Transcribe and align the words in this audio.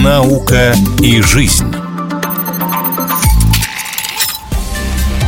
Наука 0.00 0.72
и 1.02 1.20
жизнь. 1.20 1.74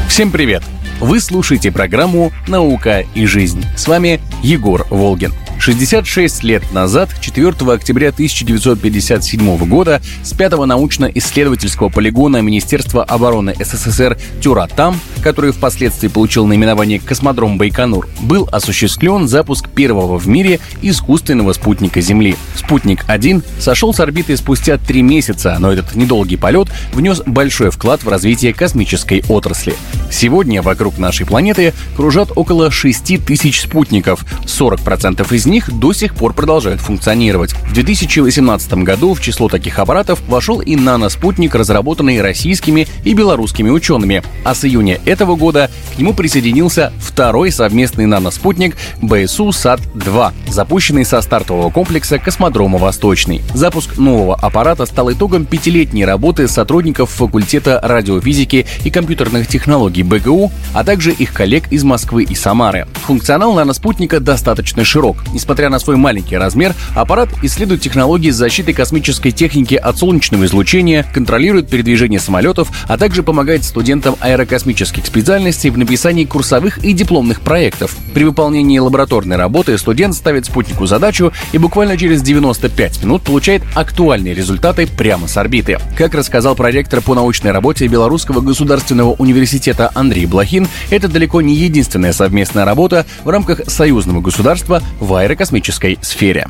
Всем 0.08 0.30
привет! 0.30 0.62
Вы 1.00 1.18
слушаете 1.20 1.72
программу 1.72 2.30
«Наука 2.46 3.04
и 3.16 3.26
жизнь». 3.26 3.64
С 3.76 3.88
вами 3.88 4.20
Егор 4.40 4.86
Волгин. 4.88 5.32
66 5.62 6.42
лет 6.42 6.72
назад, 6.72 7.08
4 7.20 7.50
октября 7.72 8.08
1957 8.08 9.58
года, 9.68 10.02
с 10.24 10.32
5 10.32 10.66
научно-исследовательского 10.66 11.88
полигона 11.88 12.38
Министерства 12.38 13.04
обороны 13.04 13.54
СССР 13.60 14.18
Тюратам, 14.40 14.98
который 15.22 15.52
впоследствии 15.52 16.08
получил 16.08 16.46
наименование 16.46 16.98
«Космодром 16.98 17.58
Байконур», 17.58 18.08
был 18.22 18.48
осуществлен 18.50 19.28
запуск 19.28 19.68
первого 19.68 20.18
в 20.18 20.26
мире 20.26 20.58
искусственного 20.82 21.52
спутника 21.52 22.00
Земли. 22.00 22.34
Спутник-1 22.64 23.42
сошел 23.58 23.92
с 23.92 23.98
орбиты 23.98 24.36
спустя 24.36 24.78
три 24.78 25.02
месяца, 25.02 25.56
но 25.58 25.72
этот 25.72 25.96
недолгий 25.96 26.38
полет 26.38 26.68
внес 26.92 27.20
большой 27.26 27.70
вклад 27.70 28.04
в 28.04 28.08
развитие 28.08 28.54
космической 28.54 29.24
отрасли. 29.28 29.74
Сегодня 30.10 30.62
вокруг 30.62 30.96
нашей 30.98 31.26
планеты 31.26 31.74
кружат 31.96 32.30
около 32.36 32.70
6 32.70 33.24
тысяч 33.24 33.62
спутников, 33.62 34.24
40% 34.44 35.34
из 35.34 35.46
них 35.46 35.72
до 35.72 35.92
сих 35.92 36.14
пор 36.14 36.34
продолжают 36.34 36.80
функционировать. 36.80 37.52
В 37.52 37.72
2018 37.72 38.74
году 38.74 39.14
в 39.14 39.20
число 39.20 39.48
таких 39.48 39.78
аппаратов 39.78 40.20
вошел 40.28 40.60
и 40.60 40.76
наноспутник, 40.76 41.54
разработанный 41.54 42.20
российскими 42.22 42.86
и 43.04 43.14
белорусскими 43.14 43.70
учеными, 43.70 44.22
а 44.44 44.54
с 44.54 44.64
июня 44.64 45.00
этого 45.04 45.34
года 45.34 45.70
к 45.96 45.98
нему 45.98 46.14
присоединился 46.14 46.92
второй 47.00 47.50
совместный 47.50 48.06
наноспутник 48.06 48.76
БСУ 49.00 49.48
САТ-2, 49.50 50.32
запущенный 50.48 51.04
со 51.04 51.20
стартового 51.20 51.70
комплекса 51.70 52.18
космодрома 52.18 52.51
«Восточный». 52.52 53.42
Запуск 53.54 53.98
нового 53.98 54.34
аппарата 54.34 54.86
стал 54.86 55.10
итогом 55.12 55.44
пятилетней 55.46 56.04
работы 56.04 56.48
сотрудников 56.48 57.10
факультета 57.10 57.80
радиофизики 57.82 58.66
и 58.84 58.90
компьютерных 58.90 59.46
технологий 59.46 60.02
БГУ, 60.02 60.52
а 60.74 60.84
также 60.84 61.12
их 61.12 61.32
коллег 61.32 61.70
из 61.72 61.84
Москвы 61.84 62.24
и 62.24 62.34
Самары. 62.34 62.86
Функционал 63.06 63.54
наноспутника 63.54 64.20
достаточно 64.20 64.84
широк. 64.84 65.24
Несмотря 65.32 65.68
на 65.70 65.78
свой 65.78 65.96
маленький 65.96 66.36
размер, 66.36 66.74
аппарат 66.94 67.30
исследует 67.42 67.80
технологии 67.80 68.30
защиты 68.30 68.72
космической 68.72 69.30
техники 69.30 69.74
от 69.74 69.98
солнечного 69.98 70.44
излучения, 70.44 71.06
контролирует 71.14 71.68
передвижение 71.68 72.20
самолетов, 72.20 72.70
а 72.88 72.98
также 72.98 73.22
помогает 73.22 73.64
студентам 73.64 74.16
аэрокосмических 74.20 75.06
специальностей 75.06 75.70
в 75.70 75.78
написании 75.78 76.24
курсовых 76.24 76.78
и 76.84 76.92
дипломных 76.92 77.40
проектов. 77.40 77.96
При 78.14 78.24
выполнении 78.24 78.78
лабораторной 78.78 79.36
работы 79.36 79.76
студент 79.78 80.14
ставит 80.14 80.46
спутнику 80.46 80.86
задачу 80.86 81.32
и 81.52 81.58
буквально 81.58 81.96
через 81.96 82.22
95 82.42 83.04
минут 83.04 83.22
получает 83.22 83.62
актуальные 83.74 84.34
результаты 84.34 84.86
прямо 84.86 85.28
с 85.28 85.36
орбиты. 85.36 85.78
Как 85.96 86.14
рассказал 86.14 86.54
проректор 86.54 87.00
по 87.00 87.14
научной 87.14 87.50
работе 87.50 87.86
Белорусского 87.86 88.40
государственного 88.40 89.12
университета 89.12 89.90
Андрей 89.94 90.26
Блохин, 90.26 90.68
это 90.90 91.08
далеко 91.08 91.40
не 91.40 91.54
единственная 91.54 92.12
совместная 92.12 92.64
работа 92.64 93.06
в 93.24 93.28
рамках 93.28 93.70
союзного 93.70 94.20
государства 94.20 94.82
в 95.00 95.14
аэро 95.14 95.32
аэрокосмической 95.32 95.98
сфере. 96.02 96.46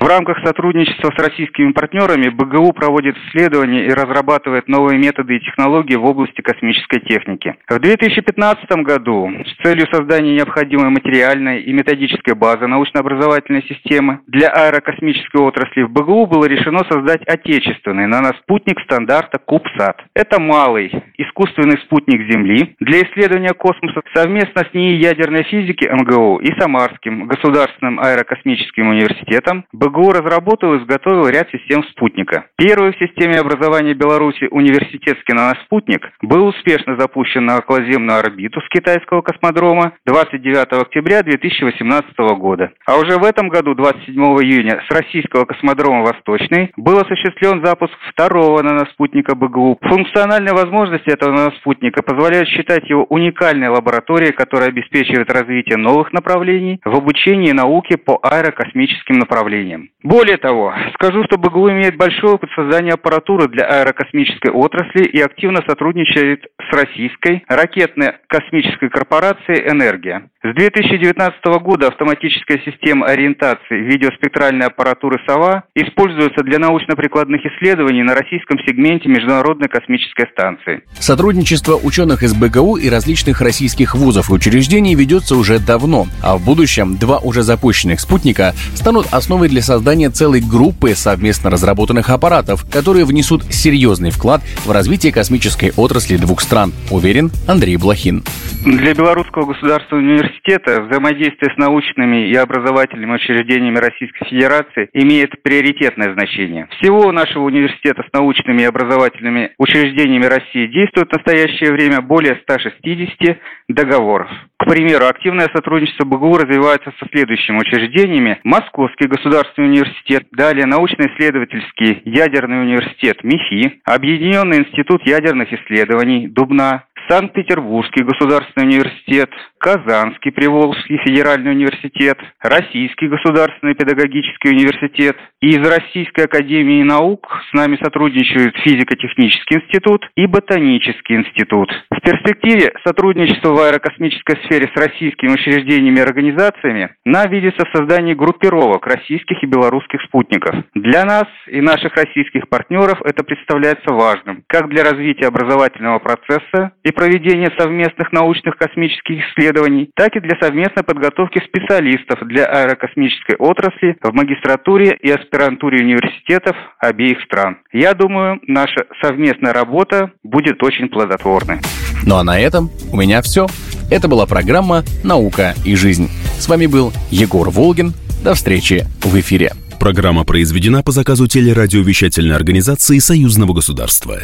В 0.00 0.06
рамках 0.06 0.38
сотрудничества 0.46 1.10
с 1.10 1.20
российскими 1.20 1.72
партнерами 1.72 2.28
БГУ 2.28 2.72
проводит 2.72 3.16
исследования 3.16 3.86
и 3.86 3.90
разрабатывает 3.90 4.68
новые 4.68 4.96
методы 4.96 5.36
и 5.36 5.40
технологии 5.40 5.96
в 5.96 6.04
области 6.04 6.40
космической 6.40 7.00
техники. 7.00 7.56
В 7.68 7.80
2015 7.80 8.70
году 8.84 9.28
с 9.44 9.62
целью 9.64 9.88
создания 9.92 10.36
необходимой 10.36 10.90
материальной 10.90 11.62
и 11.62 11.72
методической 11.72 12.36
базы 12.36 12.68
научно-образовательной 12.68 13.64
системы 13.64 14.20
для 14.28 14.48
аэрокосмической 14.50 15.40
отрасли 15.42 15.82
в 15.82 15.90
БГУ 15.90 16.26
было 16.26 16.44
решено 16.44 16.84
создать 16.88 17.26
отечественный 17.26 18.06
наноспутник 18.06 18.80
стандарта 18.82 19.38
КУПСАТ. 19.38 20.04
Это 20.14 20.40
малый 20.40 20.92
искусственный 21.18 21.78
спутник 21.78 22.32
Земли 22.32 22.76
для 22.78 23.02
исследования 23.02 23.52
космоса 23.52 24.02
совместно 24.14 24.62
с 24.62 24.72
НИИ 24.72 25.02
ядерной 25.02 25.42
физики 25.42 25.88
МГУ 25.90 26.38
и 26.38 26.56
Самарским 26.60 27.26
государственным 27.26 27.98
аэрокосмическим 27.98 28.90
университетом 28.90 29.64
БГУ 29.72 29.87
БГУ 29.88 30.12
разработал 30.12 30.74
и 30.74 30.78
изготовил 30.78 31.28
ряд 31.28 31.48
систем 31.50 31.82
спутника. 31.84 32.46
Первый 32.56 32.92
в 32.92 32.98
системе 32.98 33.38
образования 33.38 33.94
Беларуси 33.94 34.48
университетский 34.50 35.32
наноспутник 35.32 36.10
был 36.22 36.46
успешно 36.46 36.98
запущен 36.98 37.46
на 37.46 37.58
околоземную 37.58 38.18
орбиту 38.18 38.60
с 38.60 38.68
китайского 38.68 39.22
космодрома 39.22 39.94
29 40.06 40.82
октября 40.82 41.22
2018 41.22 42.18
года. 42.38 42.72
А 42.86 42.96
уже 42.96 43.18
в 43.18 43.24
этом 43.24 43.48
году, 43.48 43.74
27 43.74 44.14
июня, 44.14 44.82
с 44.88 44.94
российского 44.94 45.44
космодрома 45.44 46.02
«Восточный» 46.02 46.70
был 46.76 46.98
осуществлен 46.98 47.64
запуск 47.64 47.94
второго 48.12 48.62
наноспутника 48.62 49.34
БГУ. 49.34 49.78
Функциональные 49.82 50.52
возможности 50.52 51.10
этого 51.10 51.32
наноспутника 51.32 52.02
позволяют 52.02 52.48
считать 52.48 52.88
его 52.90 53.04
уникальной 53.04 53.68
лабораторией, 53.68 54.32
которая 54.32 54.68
обеспечивает 54.68 55.32
развитие 55.32 55.78
новых 55.78 56.12
направлений 56.12 56.80
в 56.84 56.94
обучении 56.94 57.52
науки 57.52 57.96
по 57.96 58.18
аэрокосмическим 58.22 59.18
направлениям 59.18 59.77
направлениям. 59.78 59.90
Более 60.02 60.36
того, 60.36 60.72
скажу, 60.94 61.24
что 61.24 61.38
БГУ 61.38 61.70
имеет 61.70 61.96
большой 61.96 62.34
опыт 62.34 62.50
создания 62.54 62.92
аппаратуры 62.92 63.48
для 63.48 63.64
аэрокосмической 63.64 64.52
отрасли 64.52 65.04
и 65.04 65.20
активно 65.20 65.60
сотрудничает 65.66 66.44
с 66.70 66.74
российской 66.74 67.42
ракетно-космической 67.48 68.90
корпорацией 68.90 69.68
«Энергия». 69.68 70.30
С 70.44 70.54
2019 70.54 71.44
года 71.60 71.88
автоматическая 71.88 72.62
система 72.64 73.06
ориентации 73.06 73.74
видеоспектральной 73.74 74.66
аппаратуры 74.66 75.18
«СОВА» 75.26 75.64
используется 75.74 76.44
для 76.44 76.60
научно-прикладных 76.60 77.40
исследований 77.44 78.04
на 78.04 78.14
российском 78.14 78.56
сегменте 78.60 79.08
Международной 79.08 79.68
космической 79.68 80.28
станции. 80.30 80.82
Сотрудничество 81.00 81.74
ученых 81.74 82.22
из 82.22 82.34
БГУ 82.34 82.76
и 82.76 82.88
различных 82.88 83.40
российских 83.40 83.96
вузов 83.96 84.30
и 84.30 84.32
учреждений 84.32 84.94
ведется 84.94 85.34
уже 85.34 85.58
давно, 85.58 86.06
а 86.22 86.36
в 86.36 86.44
будущем 86.44 86.96
два 86.96 87.18
уже 87.18 87.42
запущенных 87.42 87.98
спутника 87.98 88.52
станут 88.74 89.06
основой 89.10 89.48
для 89.48 89.60
создания 89.68 90.08
целой 90.08 90.40
группы 90.40 90.94
совместно 90.94 91.50
разработанных 91.50 92.08
аппаратов, 92.08 92.64
которые 92.72 93.04
внесут 93.04 93.42
серьезный 93.52 94.10
вклад 94.10 94.40
в 94.64 94.70
развитие 94.70 95.12
космической 95.12 95.72
отрасли 95.76 96.16
двух 96.16 96.40
стран, 96.40 96.72
уверен 96.90 97.30
Андрей 97.46 97.76
Блохин. 97.76 98.24
Для 98.64 98.94
Белорусского 98.94 99.52
государственного 99.52 100.04
университета 100.04 100.80
взаимодействие 100.82 101.52
с 101.54 101.58
научными 101.58 102.28
и 102.30 102.34
образовательными 102.34 103.14
учреждениями 103.14 103.76
Российской 103.76 104.24
Федерации 104.24 104.88
имеет 104.94 105.40
приоритетное 105.42 106.14
значение. 106.14 106.66
Всего 106.78 107.00
у 107.00 107.12
нашего 107.12 107.44
университета 107.44 108.02
с 108.08 108.12
научными 108.12 108.62
и 108.62 108.64
образовательными 108.64 109.52
учреждениями 109.58 110.24
России 110.24 110.66
действует 110.66 111.08
в 111.10 111.12
настоящее 111.12 111.72
время 111.72 112.00
более 112.00 112.40
160 112.42 113.38
договоров. 113.68 114.28
К 114.58 114.64
примеру, 114.64 115.06
активное 115.06 115.48
сотрудничество 115.54 116.04
БГУ 116.04 116.38
развивается 116.38 116.92
со 116.98 117.06
следующими 117.10 117.58
учреждениями. 117.58 118.40
Московский 118.42 119.06
государственный 119.06 119.57
университет, 119.66 120.26
далее 120.32 120.66
научно-исследовательский 120.66 122.02
ядерный 122.04 122.62
университет 122.62 123.22
МИФИ, 123.24 123.80
Объединенный 123.84 124.58
институт 124.58 125.06
ядерных 125.06 125.52
исследований 125.52 126.28
Дубна, 126.28 126.84
Санкт-Петербургский 127.08 128.04
государственный 128.04 128.66
университет, 128.66 129.30
Казанский 129.60 130.30
Приволжский 130.32 130.98
федеральный 130.98 131.50
университет, 131.52 132.18
Российский 132.40 133.08
государственный 133.08 133.74
педагогический 133.74 134.50
университет. 134.50 135.16
И 135.40 135.50
из 135.50 135.58
Российской 135.58 136.24
академии 136.26 136.82
наук 136.82 137.26
с 137.50 137.52
нами 137.54 137.78
сотрудничают 137.82 138.56
физико-технический 138.58 139.56
институт 139.56 140.08
и 140.16 140.26
ботанический 140.26 141.16
институт. 141.16 141.70
В 141.90 142.00
перспективе 142.00 142.72
сотрудничество 142.86 143.52
в 143.54 143.60
аэрокосмической 143.60 144.36
сфере 144.44 144.70
с 144.74 144.80
российскими 144.80 145.32
учреждениями 145.32 145.98
и 145.98 146.02
организациями 146.02 146.90
нам 147.04 147.28
видится 147.30 147.66
в 147.66 147.76
создании 147.76 148.14
группировок 148.14 148.86
российских 148.86 149.42
и 149.42 149.46
белорусских 149.46 150.00
спутников. 150.02 150.54
Для 150.74 151.04
нас 151.04 151.26
и 151.46 151.60
наших 151.60 151.94
российских 151.96 152.48
партнеров 152.48 153.00
это 153.04 153.24
представляется 153.24 153.92
важным, 153.92 154.44
как 154.46 154.68
для 154.68 154.84
развития 154.84 155.26
образовательного 155.26 155.98
процесса 155.98 156.72
и 156.84 156.92
проведения 156.92 157.50
совместных 157.58 158.12
научных 158.12 158.56
космических 158.56 159.24
исследований, 159.48 159.90
так 159.94 160.14
и 160.16 160.20
для 160.20 160.36
совместной 160.40 160.82
подготовки 160.82 161.40
специалистов 161.44 162.18
для 162.26 162.44
аэрокосмической 162.44 163.36
отрасли 163.36 163.96
в 164.02 164.12
магистратуре 164.12 164.96
и 165.00 165.10
аспирантуре 165.10 165.82
университетов 165.82 166.56
обеих 166.78 167.22
стран. 167.22 167.58
Я 167.72 167.94
думаю, 167.94 168.40
наша 168.46 168.86
совместная 169.02 169.52
работа 169.52 170.12
будет 170.22 170.62
очень 170.62 170.88
плодотворной. 170.88 171.58
Ну 172.04 172.16
а 172.16 172.24
на 172.24 172.38
этом 172.38 172.70
у 172.92 172.96
меня 172.96 173.22
все. 173.22 173.46
Это 173.90 174.08
была 174.08 174.26
программа 174.26 174.84
«Наука 175.02 175.54
и 175.64 175.74
жизнь». 175.74 176.08
С 176.38 176.48
вами 176.48 176.66
был 176.66 176.92
Егор 177.10 177.48
Волгин. 177.50 177.92
До 178.22 178.34
встречи 178.34 178.84
в 179.02 179.18
эфире. 179.18 179.52
Программа 179.80 180.24
произведена 180.24 180.82
по 180.82 180.90
заказу 180.90 181.28
телерадиовещательной 181.28 182.34
организации 182.34 182.98
Союзного 182.98 183.54
государства. 183.54 184.18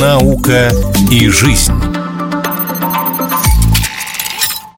«Наука 0.00 0.68
и 1.10 1.28
жизнь». 1.28 1.85